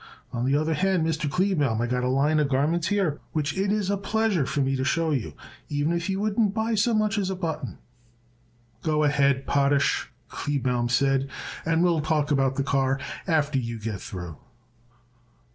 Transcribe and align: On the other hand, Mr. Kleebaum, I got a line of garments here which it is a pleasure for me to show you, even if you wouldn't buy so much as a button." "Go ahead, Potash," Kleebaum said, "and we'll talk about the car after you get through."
On 0.33 0.45
the 0.45 0.55
other 0.55 0.73
hand, 0.73 1.05
Mr. 1.05 1.29
Kleebaum, 1.29 1.79
I 1.79 1.85
got 1.85 2.03
a 2.03 2.07
line 2.09 2.39
of 2.39 2.49
garments 2.49 2.87
here 2.87 3.21
which 3.33 3.55
it 3.55 3.71
is 3.71 3.91
a 3.91 3.97
pleasure 3.97 4.47
for 4.47 4.61
me 4.61 4.75
to 4.75 4.83
show 4.83 5.11
you, 5.11 5.33
even 5.69 5.93
if 5.93 6.09
you 6.09 6.19
wouldn't 6.19 6.55
buy 6.55 6.73
so 6.73 6.95
much 6.95 7.19
as 7.19 7.29
a 7.29 7.35
button." 7.35 7.77
"Go 8.81 9.03
ahead, 9.03 9.45
Potash," 9.45 10.09
Kleebaum 10.27 10.89
said, 10.89 11.29
"and 11.67 11.83
we'll 11.83 12.01
talk 12.01 12.31
about 12.31 12.55
the 12.55 12.63
car 12.63 12.99
after 13.27 13.59
you 13.59 13.77
get 13.77 14.01
through." 14.01 14.37